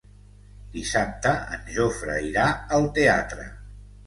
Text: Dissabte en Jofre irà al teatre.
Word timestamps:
Dissabte 0.77 1.33
en 1.57 1.69
Jofre 1.75 2.17
irà 2.31 2.47
al 2.79 2.89
teatre. 2.97 3.47